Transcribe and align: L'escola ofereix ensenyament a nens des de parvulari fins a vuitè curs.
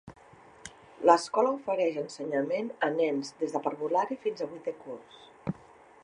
L'escola 1.09 1.51
ofereix 1.57 1.99
ensenyament 2.03 2.71
a 2.87 2.89
nens 2.95 3.31
des 3.43 3.53
de 3.57 3.61
parvulari 3.67 4.17
fins 4.25 4.41
a 4.41 4.49
vuitè 4.55 4.73
curs. 4.79 5.21